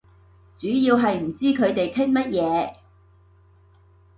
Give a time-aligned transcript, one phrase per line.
[0.57, 2.75] 主要係唔知佢哋傾乜嘢